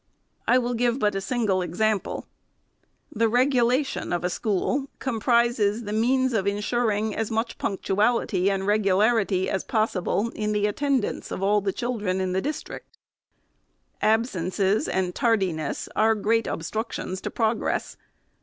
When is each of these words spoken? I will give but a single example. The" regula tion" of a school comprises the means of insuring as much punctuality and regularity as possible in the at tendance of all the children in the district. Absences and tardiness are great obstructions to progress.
I 0.47 0.57
will 0.57 0.73
give 0.73 0.97
but 0.97 1.13
a 1.13 1.21
single 1.21 1.61
example. 1.61 2.25
The" 3.13 3.27
regula 3.29 3.83
tion" 3.83 4.11
of 4.13 4.23
a 4.23 4.31
school 4.31 4.87
comprises 4.97 5.83
the 5.83 5.93
means 5.93 6.33
of 6.33 6.47
insuring 6.47 7.15
as 7.15 7.29
much 7.29 7.59
punctuality 7.59 8.49
and 8.49 8.65
regularity 8.65 9.47
as 9.47 9.63
possible 9.63 10.29
in 10.31 10.53
the 10.53 10.65
at 10.67 10.77
tendance 10.77 11.29
of 11.29 11.43
all 11.43 11.61
the 11.61 11.71
children 11.71 12.19
in 12.19 12.31
the 12.31 12.41
district. 12.41 12.97
Absences 14.01 14.87
and 14.87 15.13
tardiness 15.13 15.87
are 15.95 16.15
great 16.15 16.47
obstructions 16.47 17.21
to 17.21 17.29
progress. 17.29 17.95